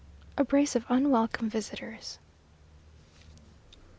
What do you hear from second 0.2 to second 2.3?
A BRACE OF UNWELCOME VISITORS.